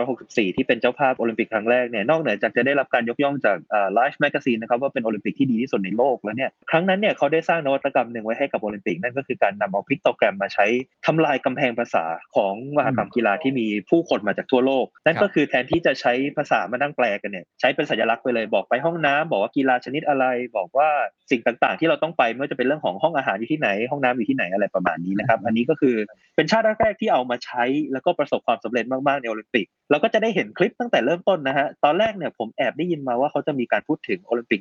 [0.00, 10.66] 1964 ที่เป็นเจ้าภาพโอลิมปิกครั้งแรกเนี่ยนอกเหนือจากจะได้รับการยกย่องจากอ่า Life Magazine นะครับว่าเป็นโอลิมปิกที่ดีที่สุดในโลกแล้วเนี่ยครั้งนั้นเนี่ยเขาได้สร้างนวัตกรรมหนึ่งไว้ให้กับโอลิมปิกนั่นก็คือการนำเอาพิกโตแกรมมาใช้
[11.06, 12.04] ทำลายกำแพงภาษา
[12.36, 20.24] ของมหกรรมกีฬาที่มีผู้คนมาจากทั่วโลก นั่นก็คือแทนที่จะใช้ภาษามานั่งแปลกันเนี่ยใช้เป็นสัญลักษณ์ไปเลยบอกไปห้องน้ำบอกว่ากีฬาชนิดอะไร
[20.56, 20.88] บอกว่า
[21.30, 25.96] สิ่งต่างๆ ที่เราต้องไปไม่ว่าจะเป็นเรื่องของห้องอาหารอยู่ที่ไหน ห้องน้ำอยู่ที่ไหนอะไรประมาณนี้นะครับอันนี้ก็คือ
[26.36, 34.60] เป็นชาติแรกที่เอามาใช้แล้วก็ปประสบความสำเร็จมากๆในโอลิมปิกเราก็จะได้เห็นคลิปตั้งแต่เริ่มต้นนะฮะตอนแรกเนี่ยผมแอบได้ยินมาว่าเขาจะมีการพูดถึงโอลิมปิก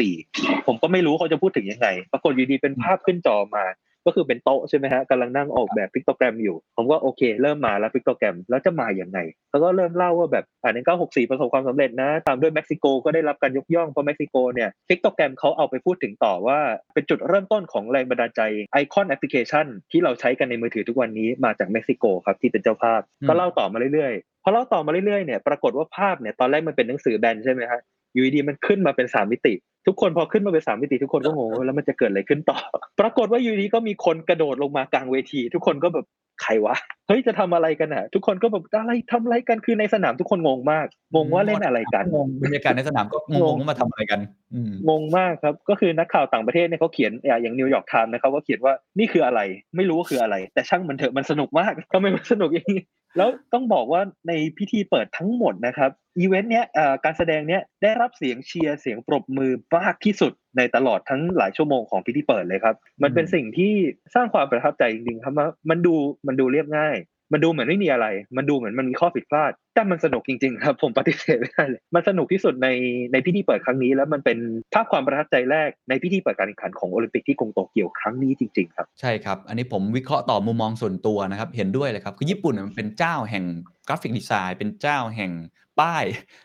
[0.00, 3.64] 1964 ผมก็ไม่รู้เขาจะพูดถึงยังไง ปรากฏอยู่ดีเป็นภาพขึ้นจอมา
[4.06, 9.18] ก็คือเป็นโต๊ะใช่ไหมฮะกำลังนั่งออกแบบ pictogram อยู่ ผมก็โอเค เริ่มมาแล้ว pictogram แล้วจะมาอย่างไง
[9.50, 16.58] เขาก็เริ่มเล่าว่าแบบอ่าใน964 ประสบความสำเร็จนะ ตามด้วยเม็กซิโกก็ได้รับการยกย่องเพราะเม็กซิโกเนี่ย pictogram เขาเอาไปพูดถึงต่อว่า
[16.94, 18.40] เป็นจุดเริ่มต้นของแรงบันดาลใจ
[18.72, 27.80] ไอคอนแอปพลิเคชัน ที่เราใช้กันในมือถือทุกวันนี้มาจากเม็กซิโกครับที่เป็นเจ้าภาพ ก็เล่าต่อมาเรื่อยๆพอเล่าต่อมาเรื่อยๆเนี่ยปรากฏว่าภาพเนี่ยตอนแรกมันเป็นหนังสือแบนใช่ไหมฮะ
[28.12, 29.54] อยู่ดีๆมันขึ้นมาเป็นสามมิติ
[29.86, 32.58] ทุกคนพอขึ้นมาเป็นสามมิติทุกคนก็งงว่าแล้วมันจะเกิดอะไรขึ้นต่อ
[33.00, 36.06] ปรากฏว่าอยู่ดีก็มีคนกระโดดลงมากลางเวที ทุกคนก็แบบ
[36.42, 36.76] ใครวะ
[37.08, 44.20] เฮ้ยจะทำอะไรกันอะ ทุกคนก็แบบอะไรทำอะไรกันคือในสนามทุกคนงงมากงงว่าเล่นอะไรกันงงบรรยากาศในสนามก็งงๆว่ามาทำอะไรกัน
[44.54, 47.12] อืมงงมากครับ ก็คือนักข่าวต่างประเทศเนี่ยเขาเขียน
[47.42, 49.40] อย่างนิวยอร์กไทม์นะครับว่าเขียนว่านี่คืออะไร
[49.76, 52.80] ไม่รู้ว่าคืออะไร แต่ช่างมันเถอะมันสนุกมากทำไมมันสนุกอย่างนี้
[53.16, 56.64] แล้วต้องบอกว่าในพิธีเปิดทั้งหมดนะครับอีเวนต์เนี้ย
[57.04, 63.72] การแสดงเนี้ยได้รับเสียงเชียร์เสียงปรบมือมากที่สุดในตลอดทั้งหลายชั่วโมงของพิธีเปิดเลยครับ มันเป็นสิ่งที่
[64.14, 65.34] สร้างความประทับใจจริงๆครับ
[65.70, 65.94] มันดู
[66.26, 66.96] มันดูเรียบง่าย
[67.32, 68.06] มันดูเหมือนไม่มีอะไร
[68.36, 72.68] มันดูเหมือนมันมีข้อผิดพลาด แต่มันสนุกจริงๆครับ ผมปฏิเสธไม่ได้เลย มันสนุกที่สุดใน
[73.12, 74.38] ในพิธีเปิดครั้งนี้ แล้วมันเป็น
[74.74, 83.44] ภาพความประทับใจแรกในพิธีเปิดการแข่งขันของโอลิมปิกที่กรุงโตเกียวครั้งนี้จริงๆ ครับ ใช่ครับ อันนี้ผมวิเคราะห์ต่อมุมมองส่วนตัวนะครับ เห็นด้วยเลยครับ คือญี่ปุ่นมันเป็นเจ้าแห่ง
[83.88, 85.32] กราฟิกดีไซน์เป็นเจ้าแห่ง
[85.80, 86.04] ป้าย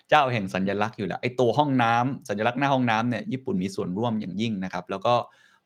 [0.10, 5.14] เจ้าแห่งสัญลักษณ์อยู่แล้ว ไอ้ตัวห้องน้ำสัญลักษณ์หน้าห้องน้ำเนี่ยญี่ปุ่นมีส่วนร่วมอย่างยิ่งนะครับ แล้วก็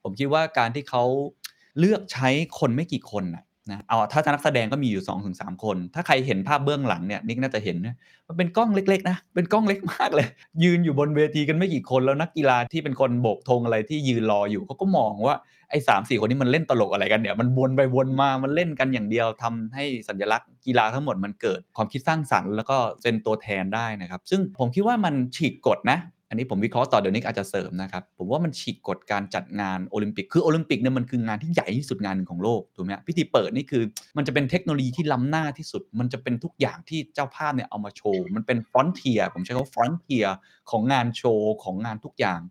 [0.04, 1.04] ผมคิดว่าการที่เขา
[1.80, 2.30] เลือกใช้
[2.60, 7.96] คนไม่กี่คนนะ นะเอาถ้านักแสดงก็มีอยู่2อถึงสคน ถ้าใครเห็นภาพเบื้องหลังเนี่ยนิกน่าจะเห็นนะ
[8.28, 10.28] มันเป็นกล้องเล็กๆนะเป็นกล้องเล็กมากเลย
[10.64, 15.36] ยืนอยู่บนเวทีกันไม่กี่คนแล้วนักกีฬาที่เป็นคนโบกธงอะไรที่ยืนรออยู่เขาก็มองว่า
[15.70, 25.98] ไอ้สามสี่คนนี้มันเล่นตลกอะไรกันเนี่ยมันวนไปวนมามันเล่นกันอย่างเดียวทำให้สัญลักษณ์กีฬาทั้งหมดมันเกิดความคิดสร้างสรรค์แล้วก็เป็นตัวแทนได้นะครับซึ่งผมคิดว่ามันฉีกกฎนะ
[26.36, 33.84] นนี้ผมวิเคราะห์ต่อเดี๋ยวนี้อาจจะเสริมนะครับ ผมว่ามันฉีกกฎการจัดงานโอลิมปิก คือโอลิมปิกเนี่ยมันคืองานที่ใหญ่ที่สุดงานหนึ่งของโลกถูกไหมฮะพิธีเปิดนี่คือ
[34.18, 40.26] มันจะเป็นเทคโนโลยีที่ล้ำหน้าที่สุด มันจะเป็นทุกอย่างที่เจ้าภาพเนี่ยเอามาโชว์ มันเป็น frontier ผมใช้คำว่า frontier
[40.72, 42.42] ของงานโชว์ของงานทุกอย่าง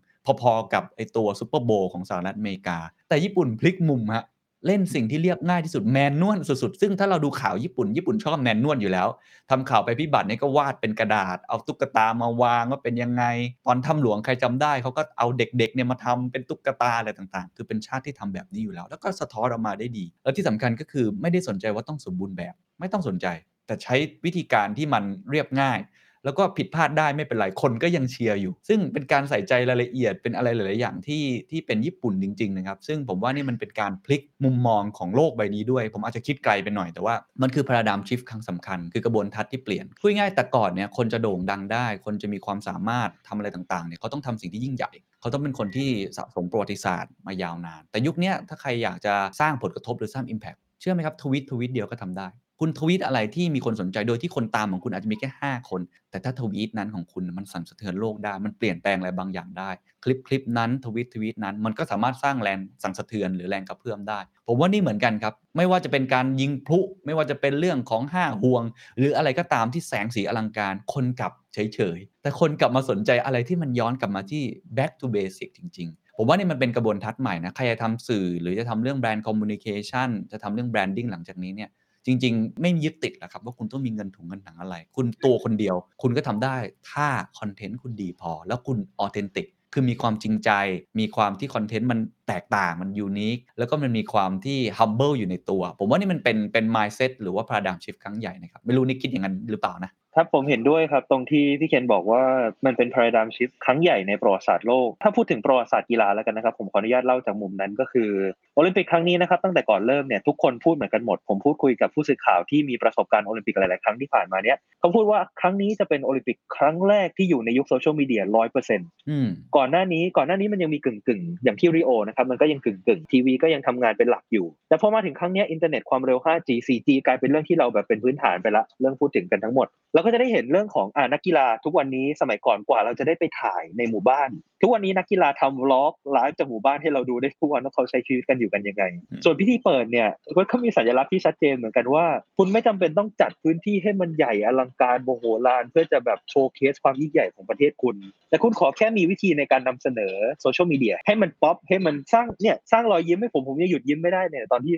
[0.41, 2.77] พอๆกับไอตัว Super Bowl ของสหรัฐอเมริกา
[3.09, 4.25] แต่ญี่ปุ่นพลิกมุมฮะ
[4.65, 9.07] เล่นสิ่งที่เรียบง่ายที่สุด manual สุดๆ ซึ่งถ้าเราดูข่าวญี่ปุ่น ญี่ปุ่นชอบ manual อยู่แล้ว
[9.49, 13.23] ทำข่าวภัยพิบัติเนี่ยก็วาดเป็นกระดาษ เอาตุ๊กตามาวางว่าเป็นยังไง
[13.65, 23.27] ตอนถ้ำหลวงใครจำได้ เขาก็เอาเด็กๆเนี่ยมาทำเป็นตุ๊กตาอะไรต่างๆ คือเป็นชาติที่ทำแบบนี้อยู่แล้ว แล้วก็สะท้อนออกมาได้ดี แล้วที่สำคัญก็คือไม่ได้สนใจว่าต้องสมบูรณ์แบบ ไม่ต้องสนใจ
[23.67, 25.79] แต่ใช้วิธีการที่มันเรียบง่าย
[26.25, 52.27] แล้วก็ผิดพลาดได้ไม่เป็นไรคนก็ยังเชียร์อยู่ ซึ่งเป็นการใส่ใจรายละเอียดเป็นอะไรหลาย ๆ อย่างที่ที่เป็นญี่ปุ่นจริง ๆ นะครับ ซึ่งผมว่านี่มันเป็นการพลิกมุมมองของโลกใบนี้ด้วย ผมอาจจะคิดไกลไปหน่อยแต่ว่ามันคือพาราดามชิฟครั้งสำคัญ คือกระบวนทัศน์ที่เปลี่ยนพูดง่ายแต่ก่อนเนี่ยคนจะโด่งดังได้ คนจะมีความสามารถทำอะไรต่าง ๆ เนี่ยเขาต้องทำสิ่งที่ยิ่งใหญ่เขาต้องเป็นคนที่สะสมประวัติศาสตร์มายาวนาน แต่ยุคนี้ถ้าใครอยากจะสร้างผลกระทบหรือสร้าง Impact เชื่อไหมครับทวิตทวิตเดียวก็ทำได้
[52.59, 59.69] คุณทวีตอะไรที่มีคนสนใจโดยที่คนตามของคุณอาจจะมีแค่ 5 คน แต่ถ้าทวีตนั้นของคุณมันสั่นสะเทือนโลกได้ มันเปลี่ยนแปลงอะไรบางอย่างได้
[60.03, 68.63] คลิปคลิปนั้นทวีตทวีตนั้น มันก็สามารถสร้างแรงสั่นสะเทือนหรือแรงกระเพื่อมได้ ผมว่านี่เหมือนกันครับ ไม่ว่าจะเป็นการยิงพลุ ไม่ว่าจะเป็นเรื่องของห้าห่วง
[68.97, 74.43] หรืออะไรก็ตามที่แสงสีอลังการ คนกลับเฉยๆ แต่คนกลับมาสนใจอะไรที่มันย้อนกลับมาที่
[74.77, 81.69] back to basic จริง ๆผมว่านี่มันเป็นกระบวนทัศน์ใหม่นะ ใครจะทำสื่อหรือจะทำเรื่อง brand communication จะทำเรื่อง branding หลังจากนี้เนี่ย
[82.05, 86.55] จริง ๆ ไม่ยึดติดนะครับว่าคุณต้องมีเงินถุงเงินถังอะไร คุณตัวคนเดียว คุณก็ทำได้
[86.91, 87.07] ถ้า
[87.39, 90.51] คอนเทนต์คุณดีพอ แล้วคุณ authentic คือมีความจริงใจ
[90.99, 102.23] มีความที่คอนเทนต์มันแตกต่างมัน unique แล้วก็มันมีความที่ humble อยู่ในตัว ผมว่านี่มันเป็นเป็น mindset หรือว่า paradigm shift ครั้งใหญ่นะครับ ไม่รู้นี่คิดอย่างนั้นหรือเปล่านะ ครับผมเห็นด้วยครับตรงที่พี่เคนบอกว่า
[102.65, 108.09] มันเป็น paradigm shift ครั้งใหญ่ในประวัติศาสตร์โลก ถ้าพูดถึงประวัติศาสตร์กีฬาแล้วกันนะครับ ผมขออนุญาตเล่าจากมุมนั้นก็คือ
[108.55, 134.29] โอลิมปิกครั้งนี้นะครับตั้งแต่ก่อนเริ่มเนี่ยทุกคนพูดเหมือนกันหมด ผมพูดคุยกับผู้สื่อข่าวที่มีประสบการณ์โอลิมปิกหลาย ๆ ครั้งที่ผ่านมาเนี่ยเขาพูดว่าครั้งนี้จะเป็นโอลิมปิกครั้งแรกที่อยู่ในยุคโซเชียลมีเดียร้อยเปอร์เซ็นต์อืมก่อนหน้านี้ก่อนหน้านี้มันยังมีกึ่งกึ่งๆอย่างที่ริโอนะครับมันก็ยังกึ่งกึ่งทีวีก็ยังทำงานเป็นหลักอยู่ แต่พอมาถึงครั้งเนี้ยอินเทอร์เน็ตความเร็ว 5G 4G กลายเป็นเรื่องที่เราแบบเป็นพื้นฐานไปละเรื่องพูดถึงกันทั้งหมดเราก็จะได้เห็นเรื่องของอ่านักกีฬาทุกวันนี้สมัยก่อนกว่าเราจะได้ไปถ่ายในหมู่บ้าน
[134.61, 140.09] ทุกวันนี้นักกีฬาทำ vlog live จากหมู่บ้านให้เราดูได้ทุกวันว่าเขาใช้ชีวิตกันอยู่กันยังไงอืมส่วนพิธีเปิดเนี่ย
[140.51, 142.05] ก็มีสัญลักษณ์ที่ชัดเจนเหมือนกันว่า
[142.37, 147.95] คุณไม่จำเป็นต้องจัดพื้นที่ให้มันใหญ่อลังการมโหฬาร เพื่อจะแบบ showcase ความยิ่งใหญ่ของประเทศคุณ
[148.29, 154.75] แต่คุณขอแค่มีวิธีในการนำเสนอโซเชียลมีเดียให้มันป๊อปให้มันสร้างเนี่ยสร้างรอยยิ้มให้ผมผมยังหยุดยิ้มไม่ได้เนี่ยตอนที่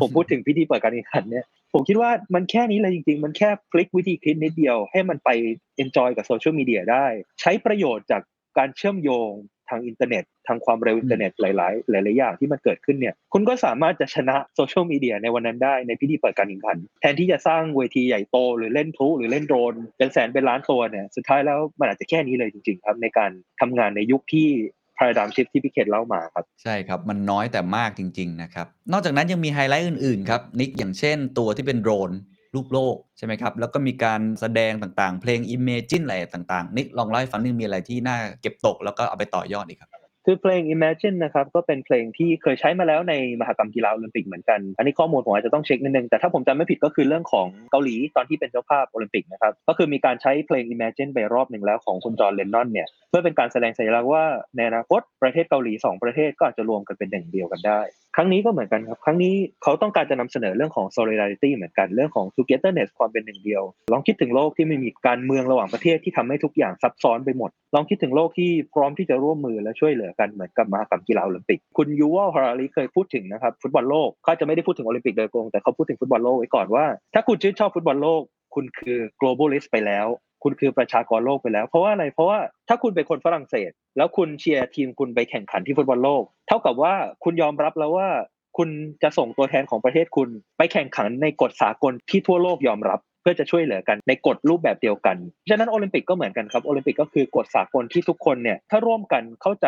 [0.00, 5.30] ผมพูดถึงพิธีเปิดการแข่งขันเนี่ย ผมคิดว่ามันแค่นี้เลยจริง ๆ มันแค่พลิกวิธีคิดนิดเดียว ให้มันไป
[5.82, 7.06] enjoy กับโซเชียลมีเดียได้
[7.40, 8.22] ใช้ประโยชน์จาก
[8.58, 9.30] การเชื่อมโยง
[9.68, 24.48] ทางอินเทอร์เน็ต ทางความเร็วอินเทอร์เน็ตหลาย ๆ หลาย ๆ อย่างที่มันเกิดขึ้นเนี่ย คุณก็สามารถจะชนะโซเชียลมีเดียในวันนั้นได้ในพิธีเปิดการแข่งขัน แทนที่จะสร้างเวทีใหญ่โต หรือเล่นพลุหรือเล่นโดรนเป็นแสนเป็นล้านตัวเนี่ย สุดท้ายแล้วมันอาจจะแค่นี้เลยจริง ๆ ครับ ในการทำงานในยุคที่
[24.98, 32.10] paradigm shift ที่พี่เคนเล่ามาครับ ใช่ครับ มันน้อยแต่มากจริง ๆ นะครับ นอกจากนั้นยังมีไฮไลท์อื่น ๆ ครับ นิกอย่างเช่นตัวที่เป็นโดรน
[32.54, 54.24] รูปโลก ใช่ไหมครับ แล้วก็มีการแสดงต่างๆ เพลง Imagine อะไรต่างๆ นิกลองไล่ฟังนึงมีอะไรที่น่าเก็บตกแล้วก็เอาไปต่อยอดอีกครับ คือเพลง Imagine นะครับก็เป็นเพลงที่เคยใช้มาแล้วในมหกรรมกีฬาโอลิมปิกเหมือนกัน อันนี้ข้อมูลผมอาจจะต้องเช็คนิดนึง แต่ถ้าผมจำไม่ผิดก็คือเรื่องของเกาหลีตอนที่เป็นเจ้าภาพโอลิมปิกนะครับ ก็คือมีการใช้เพลง Imagine ไปรอบหนึ่งแล้วของคุณจอร์นเลนนอนเนี่ย เพื่อเป็นการแสดงสัญลักษณ์ว่า
[54.56, 57.80] ในอนาคตประเทศเกาหลี 2 ประเทศก็อาจจะรวมกันเป็นหนึ่งเดียวกันได้
[58.18, 78.22] ครั้งนี้ก็เหมือนกันครับ ครั้งนี้เขาต้องการจะนำเสนอเรื่องของ solidarity เหมือนกันเรื่องของ togetherness ความเป็นหนึ่งเดียว ลองคิดถึงโลกที่ไม่มีการเมืองระหว่างประเทศที่ทำให้ทุกอย่างซับซ้อนไปหมด ลองคิดถึงโลกที่พร้อมที่จะร่วมมือและช่วยเหลือกันเหมือนกับมหกรรมกีฬาโอลิมปิก คุณยูวัลฮารารีเคยพูดถึงนะครับฟุตบอลโลกเขาจะไม่ได้พูดถึงโอลิมปิกโดยตรงแต่เขาพูดถึงฟุตบอลโลกไว้ก่อนว่า ถ้าคุณชื่นชอบฟุตบอลโลก
[78.54, 80.06] คุณคือ globalist ไปแล้ว
[80.46, 88.08] คุณคือประชากรโลกไปแล้ว เพราะว่าอะไรเพราะว่าถ้าคุณเป็นคนฝรั่งเศส แล้วคุณเชียร์ทีมคุณไปแข่งขันที่ฟุตบอลโลก เท่ากับว่าคุณยอมรับแล้วว่า
[88.58, 88.68] คุณ
[89.02, 90.28] จะส่งตัวแทนของประเทศคุณ
[90.58, 95.16] ไปแข่งขันในกฎสากลที่ทั่วโลกยอมรับ เพื่อจะช่วยเหลือกันในกฎรูปแบบเดียวกัน
[95.48, 99.66] ฉะนั้นโอลิมปิกก็เหมือนกันครับโอลิมปิกก็คือกฎสากลที่ทุกคนเนี่ยถ้าร่วมกันเข้าใจ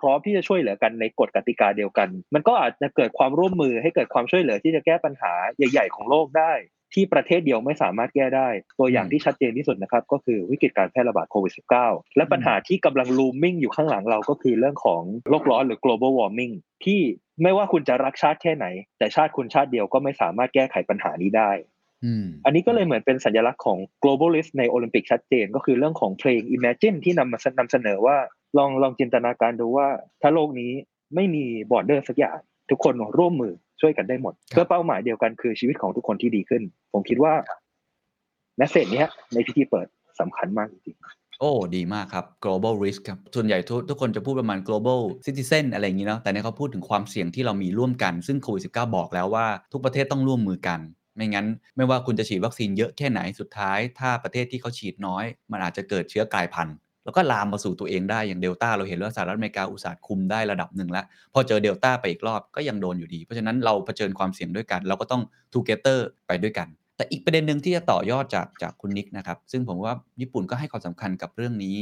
[0.00, 6.52] พร้อมที่จะช่วยเหลือกันในกฎกติกาเดียวกัน มันก็อาจจะเกิดความร่วมมือให้เกิดความช่วยเหลือที่จะแก้ปัญหาใหญ่ ๆ ของโลกได้
[6.94, 8.48] ที่ประเทศเดียวไม่สามารถแก้ได้
[8.78, 11.52] ตัวอย่างที่ชัดเจนที่สุดนะครับก็คือวิกฤตการแพร่ระบาดโควิด
[11.84, 17.00] -19 และปัญหาที่กำลัง looming อยู่ข้างหลังเราก็คือเรื่องของโลกร้อนหรือ global warming ที่
[17.42, 18.66] ไม่ว่าคุณจะรักชาติแค่ไหน
[18.98, 21.50] แต่ชาติคุณชาติเดียวก็ไม่สามารถแก้ไขปัญหานี้ได้
[22.04, 28.16] อืมอันนี้ก็เลยเหมือนเป็นสัญลักษณ์ของ globalist ในโอลิมปิกชัดเจน ก็คือเรื่องของเพลง Imagine ที่นำมานำเสนอว่า
[28.58, 29.88] ลองลองจินตนาการดูว่า
[30.22, 30.72] ถ้าโลกนี้
[31.14, 32.38] ไม่มี border สักอย่าง
[32.70, 36.62] ทุกคนร่วมมือ ช่วยกันได้หมดครับเพื่อเป้าหมายเดียวกันคือชีวิตของทุกคนที่ดีขึ้น
[36.92, 37.34] ผมคิดว่า
[38.56, 39.86] แมสเซจนี้ยในพิธีเปิด
[40.20, 40.96] สำคัญมากจริง
[41.40, 50.80] โอ้ ดีมากครับ global risk ครับ ส่วนใหญ่ทุกทุกคนจะพูดประมาณ global citizen อะไรอย่างนี้เนาะ แต่เนี่ยเขาพูดถึงความเสี่ยงที่เรามีร่วมกัน ซึ่งโควิด -19 บอกแล้วว่าทุกประเทศต้องร่วมมือกัน
[51.16, 56.76] ไม่งั้น ไม่ว่าคุณจะฉีดวัคซีนเยอะแค่ไหน สุดท้าย ถ้าประเทศที่เขาฉีดน้อย มันอาจจะเกิดเชื้อกลายพันธุ์
[57.08, 71.76] แล้วก็ลามมาสู่ตัวเองได้อย่างเดลต้าเราเห็นว่าสหรัฐอเมริกาอุตสาห์คุมได้ระดับหนึ่งแล้ว พอเจอเดลต้าไปอีกรอบก็ยังโดนอยู่ดี เพราะฉะนั้นเราเผชิญความเสี่ยงด้วยกัน เราก็ต้อง together ไปด้วยกัน แต่อีกประเด็นหนึ่งที่จะต่อยอดจากจากคุณนิกนะครับซึ่งผมว่าญี่ปุ่นก็ให้ความสำคัญกับเรื่องนี้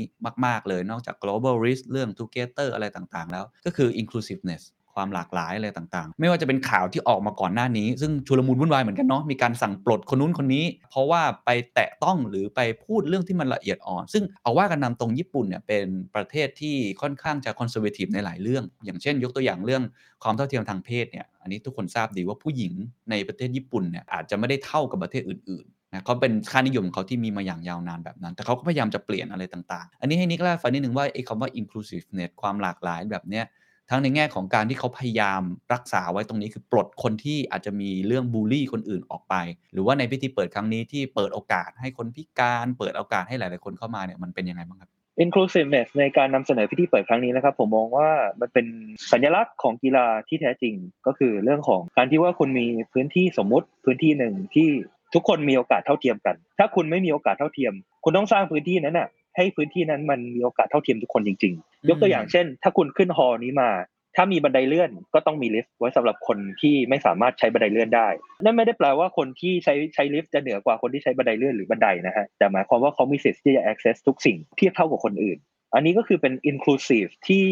[0.46, 4.62] มาก ๆ เลยนอกจาก global risk เรื่อง together อะไรต่างๆ แล้วก็คือ inclusiveness
[4.96, 19.82] ความหลากหลายอะไรต่างๆ ไม่ว่าจะเป็นข่าวที่ออกมาก่อนหน้านี้ ซึ่งชุลมุนวุ่นวายเหมือนกันเนาะมีการสั่งปลดคนนู้นคนนี้ เพราะว่าไปแตะต้องหรือไปพูดเรื่องที่มันละเอียดอ่อน ซึ่งเอาว่ากันตามตรงญี่ปุ่นเนี่ยเป็นประเทศที่ค่อนข้างจะ conservative ในหลายเรื่อง อย่างเช่น ยกตัวอย่างเรื่อง
[20.22, 22.72] ความเท่าเทียมทางเพศเนี่ยอันนี้ทุกคนทราบดีว่าผู้หญิง
[23.10, 33.44] ในประเทศญี่ปุ่นเนี่ยอาจจะไม่ได้เท่ากับประเทศอื่นๆนะเขาเป็นค่านิยมของเขาที่มีมาอย่างยาวนานแบบนั้น แต่เขาก็พยายามจะเปลี่ยนอะไรต่างๆ อันนี้ให้นิกล่าฟังนิดนึงว่าไอ้คำว่า inclusiveness ความหลากหลายแบบเนี้ย
[33.90, 39.34] ทั้งในแง่ของการที่เขาพยายามรักษาไว้ตรงนี้คือปลดคนที่อาจจะมีเรื่องบูลลี่คนอื่นออกไป
[39.72, 44.90] หรือว่าในพิธีเปิดครั้งนี้ที่เปิดโอกาสให้คนพิการ เปิดโอกาสให้หลาย ๆ คนเข้ามาเนี่ยมันเป็นยังไงบ้างครับ
[45.24, 48.08] inclusiveness ในการนำเสนอพิธีเปิดครั้งนี้นะครับ ผมมองว่า
[48.40, 48.66] มันเป็น
[49.12, 50.74] สัญลักษณ์ของกีฬาที่แท้จริง
[51.06, 54.68] ก็คือเรื่องของการที่ว่าคุณมีพื้นที่สมมุติพื้นที่หนึ่งที่
[55.14, 57.72] ทุกคนมีโอกาสเท่าเทียมกัน ถ้าคุณไม่มีโอกาสเท่าเทียม
[58.04, 63.70] คุณต้องสร้างพื้นที่นั้นน่ะ ให้พื้นที่นั้นมันมีโอกาสเท่าเทียมทุกคนจริง ๆ ยกตัวอย่างเช่น ถ้าคุณขึ้นฮอนี้มา
[64.16, 68.08] ถ้ามีบันไดเลื่อนก็ต้องมีลิฟต์ไว้สำหรับคนที่ไม่สามารถใช้บันไดเลื่อนได้
[68.42, 75.38] นั่นไม่ได้แปลว่าคนที่ใช้ใช้ลิฟต์จะเหนือกว่าคนที่ใช้บันไดเลื่อนหรือบันไดนะฮะแต่หมายความว่าเขามีสิทธิ์ที่จะ access ทุกสิ่งเทียบเท่ากับคนอื่น
[75.74, 77.46] อันนี้ก็คือเป็น inclusive ที่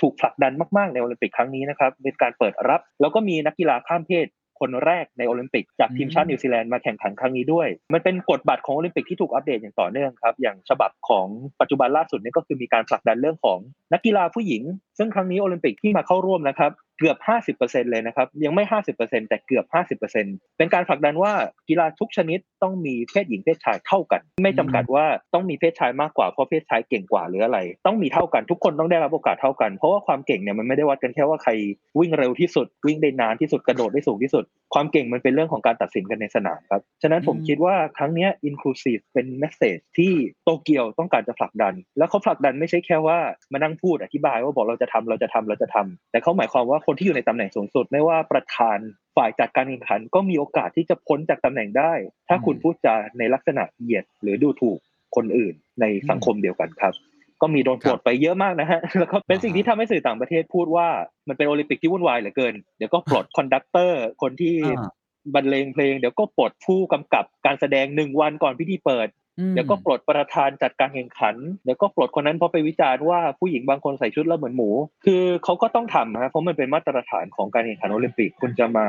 [0.00, 4.26] ถูกผลักดันมาก ๆ ในโอลิมปิกครั้งนี้นะครับ เป็นการเปิดรับ แล้วก็มีนักกีฬาข้ามเพศ
[4.62, 11.26] คนแรกในโอลิมปิกจากทีมชาตินิวซีแลนด์มาแข่งขันครั้งนี้ด้วย มันเป็นกฎบัตรของโอลิมปิกที่ถูกอัปเดตอย่างต่อเนื่องครับอย่างฉบับของ
[11.60, 13.58] ปัจจุบันล่าสุดนี่ก็คือมีการผลักดันเรื่องของ
[13.92, 14.62] นักกีฬาผู้หญิง
[14.98, 17.16] ซึ่งครั้งนี้โอลิมปิกที่มาเข้าร่วมนะครับเกือบ
[17.58, 18.64] 50%เลยนะครับ ยังไม่
[18.96, 19.64] 50%แต่เกือบ
[20.00, 21.32] 50%เป็นการผลักดันว่า
[21.68, 31.52] กีฬาทุกชนิดต้องมีเพศหญิงเพศชายเท่ากัน ไม่จำกัดว่าต้องมีเพศชายมากกว่าเพราะเพศชายเก่งกว่าหรืออะไร ต้องมีเท่ากันทุกคนต้องได้รับโอกาสเท่ากัน เพราะว่าความเก่งเนี่ยมันไม่ได้วัดกันแค่ว่าใคร
[31.98, 40.12] วิ่งเร็วที่สุด วิ่งได้นานที่สุดกระโดดได้สูงที่สุด ความเก่งมันเป็นเรื่องของการตัดสินกันในสนามครับฉะนั้นผมอืมคิดว่าครั้งเนี้ย inclusive เป็น message ที่
[40.44, 43.18] โตเกียวต้องการจะผลักดัน แล้วเขาผลักดันไม่ใช่แค่ว่า
[43.52, 48.78] มานั่งพูดอธิบายว่าบอกเราจะทำเราจะทำเราจะทำแต่เขาหมายความว่าคนที่อยู่ในตำแหน่งสูงสุด ไม่ว่าประธาน
[49.16, 51.92] ฝ่ายจัดการแข่งขัน ก็มีโอกาสที่จะพ้นจากตำแหน่งได้
[52.28, 54.78] ถ้าคุณพูดจาในลักษณะเหยียดหรือดูถูก
[55.16, 56.94] คนอื่นในสังคมเดียวกันครับ
[57.40, 60.88] ก็มีโดนครัปลดไปเยอะมากนะฮะแล้วก็เป็นสิ่งที่ทำให้สื่อต่างประเทศพูดว่า
[61.28, 64.90] มันเป็นโอลิมปิกที่วุ่นวายเหลือเกินเดี๋ยวก็ปลด conductor คนที่อ่า
[65.34, 69.21] บรรเลงเพลงเดี๋ยวก็ปลดผู้กำกับการแสดงหนึ่งวันก่อนพิธีเปิดอืม
[69.54, 74.70] เดี๋ยวก็ปลดประธานจัดการแข่งขันเดี๋ยวก็ปลดคนนั้นเพราะไปวิจารณ์ว่าผู้หญิงบางคนใส่ชุดแล้วเหมือนหมู
[75.06, 78.86] คือเขาก็ต้องทำนะเพราะมันเป็นมาตรฐานของการแข่งขันโอลิมปิกคุณจะมา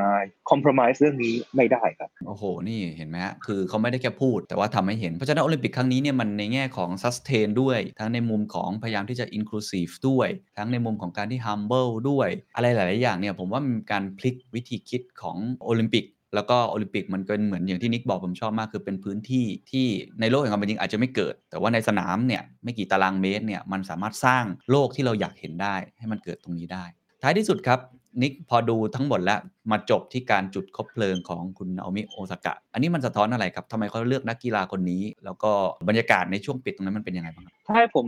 [0.49, 10.29] คอม p r o m i s e เรื่องนี้ไม่ได้ครับโอ้โหนี่เห็นไหมฮะคือเขาไม่ได้แค่พูด แต่ว่าทำให้เห็นเพราะฉะนั้นโอลิมปิกครั้งนี้เนี่ยมันในแง่ของ sustain ด้วย ทั้งในมุมของพยายามที่จะ inclusive ด้วย
[10.57, 19.87] ทั้งในมุมของการที่ humble ด้วย อะไรหลาย ๆ อย่างเนี่ยผมว่ามันการพลิกวิธีคิดของโอลิมปิก แล้วก็โอลิมปิกมันเป็นเหมือนอย่างที่นิกบอกผมชอบมากคือเป็นพื้นที่ที่
[20.21, 26.85] ในโลกแห่งความเป็นจริงอาจจะไม่เกิด แต่ว่าในสนามเนี่ยไม่กี่ตารางเมตรเนี่ยมันสามารถสร้างโลกที่เราอยากเห็นได้ให้มันเกิดตรงนี้ได้
[27.23, 27.79] ท้ายที่สุดครับ
[28.21, 29.39] นิกพอดูทั้งหมดแล้ว
[29.71, 35.51] มาจบที่การจุดคบเพลิงของคุณนาโอมิโอซากะ อันนี้มันสะท้อนอะไรครับทำไมเขาเลือกนักกีฬาคนนี้ แล้วก็
[35.89, 38.05] บรรยากาศในช่วงปิดตรงนั้นมันเป็นยังไงบ้างครับถ้าให้ผม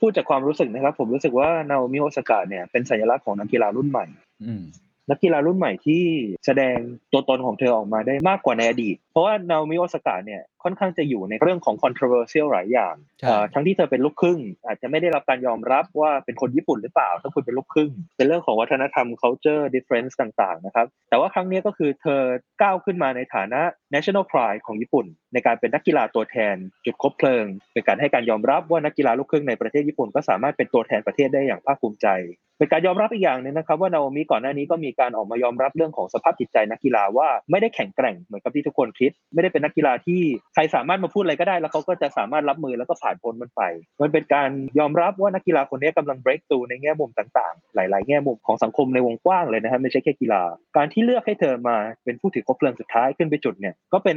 [0.00, 4.04] พูดจากความรู้สึกนะครับ ผมรู้สึกว่านาโอมิโอซากะเนี่ยเป็นสัญลักษณ์ของนักกีฬารุ่นใหม่
[4.44, 4.62] อืม
[5.10, 6.02] นักกีฬารุ่นใหม่ที่
[6.46, 6.76] แสดง
[7.12, 22.20] ตัวตนของเธอออกมาได้มากกว่าในอดีต เพราะว่านาโอมิโอซากะเนี่ยค่อนข้างจะอยู่ในเรื่องของ controversial หลายอย่างใช่เอ่อทั้งที่เธอเป็นลูกครึ่ง อาจจะไม่ได้รับการยอมรับว่าเป็นคนญี่ปุ่นหรือเปล่า ถ้าคุณเป็นลูกครึ่ง เป็นเรื่องของวัฒนธรรม culture difference ต่างๆนะครับ แต่ว่าครั้งนี้ก็คือเธอ
[22.62, 23.60] ก้าวขึ้นมาในฐานะ
[23.94, 32.08] national pride ของญี่ปุ่น ในการเป็นนักกีฬาตัวแทน จุดคบเพลิง เป็นการให้การยอมรับว่านักกีฬาลูกครึ่งในประเทศญี่ปุ่นก็สามารถเป็นตัวแทนประเทศได้อย่างภาคภูมิใจ
[32.62, 40.20] เป็นการยอมรับอีกอย่างหนึงนะครับว่านาโอมิก่อนหน้านี้ก็มีการออกมายอมรับเรื่องของสภาพจิตใจนักกีฬาว่าไม่ได้แข็งแกร่งเหมือนกับที่ทุกคนคิด ไม่ได้เป็นนักกีฬาที่
[40.54, 43.62] ใครสามารถมาพูดอะไรก็ได้ แล้วเขาก็จะสามารถรับมือแล้วก็ผ่านพ้นมันไป
[44.02, 50.42] มันเป็นการยอมรับว่านักกีฬาคนนี้กำลัง break through ในแง่มุมต่างๆ หลาย ๆ แง่มุมของสังคมในวงกว้างเลยนะครับไม่ใช่แค่กีฬา
[50.76, 54.16] การที่เลือกให้เธอมาเป็นผู้ถือคบเพลิงสุดท้ายขึ้นไปจุดเนี่ยก็เป็น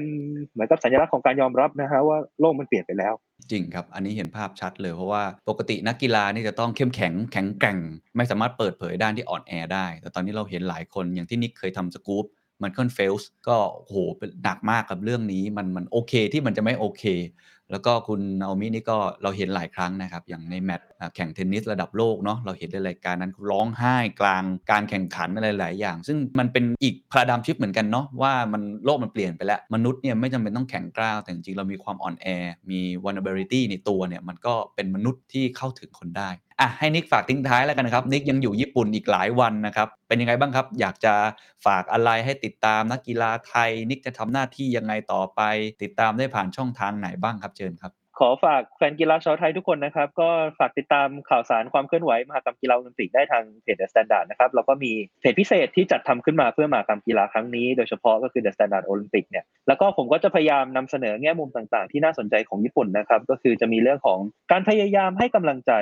[0.52, 3.14] เหมือนกับสัญลักษณ์ของการยอมรับนะฮะว่าโลกมันเปลี่ยนไปแล้ว
[3.52, 7.80] จริงครับ อันนี้เห็นภาพชัดเลยเพราะว่าปกตินักกีฬานี่จะต้องเข้มแข็งแข็งแกร่ง
[8.18, 12.26] ไม่สามารถเปิดเผยด้านที่อ่อนแอได้ แต่ตอนนี้เราเห็นหลายคนอย่างที่นิกเคยทำสกู๊ป
[12.62, 13.96] มัน confess ก็โห
[14.44, 17.04] หนักมากกับเรื่องนี้มันมันโอเคที่มันจะไม่โอเค
[17.72, 32.28] แล้วก็คุณนาโอมินี่ก็เราเห็นหลายครั้งนะครับ อย่างในแมตช์ แข่งเทนนิสระดับโลกเนาะเราเห็นในรายการนั้นร้องไห้กลางการแข่งขันอะไรหลายอย่าง ซึ่งมันเป็นอีก paradigm shift เหมือนกันเนาะว่ามันโลกมันเปลี่ยนไปแล้ว มนุษย์เนี่ยไม่จำเป็นต้องแข็งกร้าวแต่จริงๆเรามีความอ่อนแอ
[32.70, 41.14] มี vulnerability ในตัวเนี่ยมันก็เป็นมนุษย์ที่เข้าถึงคนได้อะให้นิกฝากทิ้งท้ายแล้วกันนะครับ นิกยังอยู่ญี่ปุ่นอีกหลายวันนะครับ เป็นยังไงบ้างครับ อยากจะ
[41.66, 45.42] ฝากอะไรให้ติดตามนักกีฬาไทย นิกจะทำหน้าที่ยังไงต่อไป
[45.82, 64.20] ติดตามได้ผ่านช่องทางไหนบ้างครับเชิญครับ ขอฝากแฟนกีฬาชาวไทยทุกคนนะครับ ก็ฝากติดตามข่าวสารความเคลื่อนไหวมหากรรมกีฬาโอลิมปิกได้ทางเพจ The Standard นะครับแล้วก็มีเพจพิเศษที่จัดทำขึ้นมาเพื่อมหากรรมกีฬาครั้งนี้โดยเฉพาะก็คือ The Standard Olympic เนี่ยแล้วก็ผมก็จะพยายามนำเสนอแง่มุมต่างๆ ที่น่าสนใจของญี่ปุ่นนะครับก็คือจะมีเรื่องของ
[64.52, 65.74] การพยายามให้กำลังใจ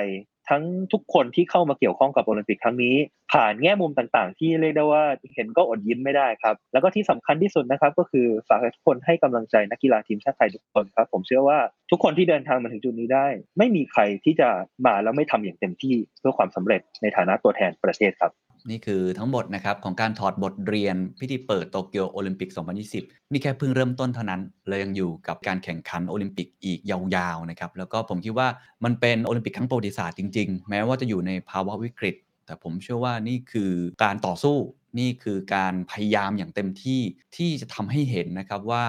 [0.48, 2.96] ทั้งทุกคนที่เข้ามาเกี่ยวข้องกับโอลิมปิกครั้งนี้
[3.32, 5.04] ผ่านแง่มุมต่างๆ ที่เรียกได้ว่า
[5.34, 11.58] เห็นก็อดยิ้มไม่ได้ครับ แล้วก็ที่สำคัญที่สุดนะครับ ก็คือฝากทุกคนให้กำลังใจนักกีฬาทีมชาติไทยทุกคนครับ ผมเชื่อว่า
[11.90, 13.26] ทุกคนที่เดินทางมาถึงจุดนี้ได้
[13.58, 14.48] ไม่มีใครที่จะ
[14.86, 18.32] มาแล้วไม่ทำอย่างเต็มที่เพื่อความสำเร็จในฐานะตัวแทนประเทศครับ
[18.70, 22.50] นี่คือทั้งหมดนะครับของการถอดบทเรียนพิธีเปิดโตเกียวโอลิมปิก
[22.90, 28.48] 2020 นี่แค่เพิ่งเริ่มต้นเท่านั้นเรายังอยู่กับการแข่งขันโอลิมปิกอีกยาวๆนะครับแล้วก็ผมคิดว่า
[28.84, 32.14] มันเป็นโอลิมปิกครั้งประวัติศาสตร์จริงๆ แม้ว่าจะอยู่ในภาวะวิกฤต
[32.46, 33.72] แต่ผมเชื่อว่านี่คือ
[34.04, 34.56] การต่อสู้
[34.98, 37.00] นี่คือการพยายามอย่างเต็มที่
[37.36, 38.84] ที่จะทำให้เห็นนะครับว่า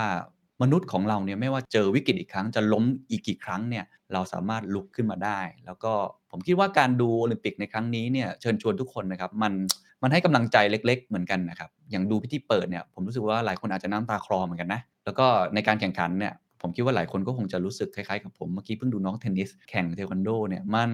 [0.62, 5.94] มนุษย์ของเราเนี่ยไม่ว่าเจอวิกฤตอีกครั้งจะล้มอีกกี่ครั้งเนี่ยเราสามารถลุกขึ้นมาได้ แล้วก็
[6.38, 9.54] ผมคิดว่าการดูโอลิมปิกในครั้งนี้เนี่ยเชิญชวนทุกคนนะครับมัน
[10.04, 20.90] มันให้กำลังใจเล็ก ๆ เหมือนกันนะครับอย่างดูพิธีเปิดเนี่ยผมรู้สึกว่าหลายคนอาจจะน้ำตาคลอเหมือนกันนะแล้วก็ในการแข่งขันเนี่ยผมคิดว่าหลายคนก็คงจะรู้สึกคล้ายๆกับผมเมื่อกี้เพิ่งดูน้องเทนนิสแข่งเทควันโดเนี่ยมัน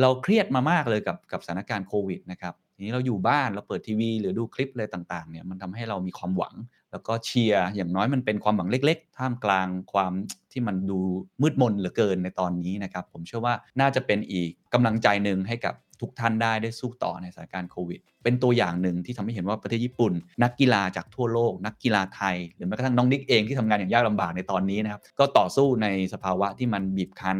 [0.00, 6.54] เราเครียดมามากเลยกับกับสถานการณ์โควิดนะครับทีนี้เราอยู่บ้านเราเปิดทีวี หรือดูคลิปอะไรต่างๆเนี่ยมันทำให้เรามีความหวัง
[6.92, 10.12] แล้วก็เชียร์อย่างน้อยมันเป็นความหวังเล็ก ๆ ท่ามกลางความ
[10.52, 10.98] ที่มันดู
[11.42, 27.38] มืดมนเหลือเกินในตอนนี้นะครับ ผมเชื่อว่าน่าจะเป็นอีกกำลังใจหนึ่งให้กับทุกท่านได้ได้สู้ต่อในสถานการณ์โควิด เป็นตัวอย่างหนึ่งที่ทำให้เห็นว่าประเทศญี่ปุ่น นักกีฬาจากทั่วโลก นักกีฬาไทย หรือแม้กระทั่งน้องนิกเองที่ทำงานอย่างยากลำบากในตอนนี้นะครับ ก็ต่อสู้ในสภาวะที่มันบีบคั้น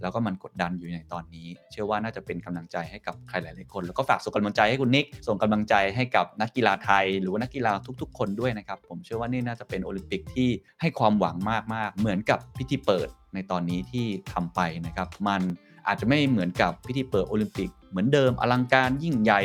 [0.00, 10.48] แล้วก็มันกดดันอยู่ในตอนนี้ เชื่อว่าน่าจะเป็นกำลังใจให้กับใครหลายๆคน แล้วก็ฝากส่งกำลังใจให้คุณนิก ส่งกำลังใจให้กับนักกีฬาไทย หรือว่านักกีฬาทุก ๆ คนด้วยนะครับ ผมเชื่อว่านี่น่าจะเป็นโอลิมปิกที่
[10.80, 11.36] ให้ความหวัง
[11.74, 15.42] มากๆ เหมือนกับพิธีเปิดในตอนนี้ที่ทำไปนะครับ มัน
[15.86, 19.42] อาจจะไม่เหมือนกับพิธีเปิดโอลิมปิก เหมือนเดิมอลังการยิ่งใหญ่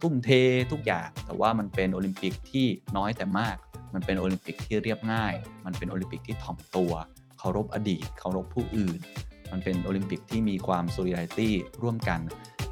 [0.00, 0.30] ทุ่มเท
[0.72, 3.56] ทุกอย่าง แต่ว่ามันเป็นโอลิมปิกที่น้อยแต่มาก
[3.94, 5.34] มันเป็นโอลิมปิกที่เรียบง่าย
[5.64, 6.92] มันเป็นโอลิมปิกที่ถ่อมตัว
[7.38, 9.00] เคารพอดีต เคารพผู้อื่น
[9.52, 11.50] มันเป็นโอลิมปิกที่มีความ solidarity
[11.82, 12.20] ร่วมกัน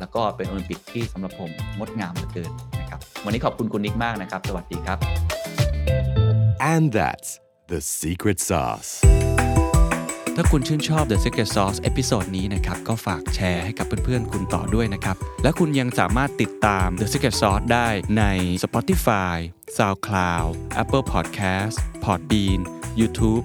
[0.01, 4.99] แล้วก็เป็นโอลิมปิกที่สำหรับผมงดงามเหลือเกินนะครับวันนี้ขอบคุณคุณนิกมากนะครับ สวัสดีครับ
[6.73, 7.31] And that's
[7.73, 8.91] the secret sauce.
[10.41, 17.89] ถ้าคุณชื่นชอบ The Secret Sauce episode นี้นะครับ ก็ฝากแชร์ให้กับเพื่อนๆ คุณต่อด้วยนะครับ และคุณยังสามารถติดตาม The Secret Sauce ได้
[18.19, 18.25] ใน
[18.65, 19.37] Spotify,
[19.77, 20.49] SoundCloud,
[20.83, 22.61] Apple Podcast, Podbean,
[23.01, 23.45] YouTube